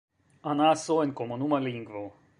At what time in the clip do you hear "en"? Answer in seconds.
1.03-1.13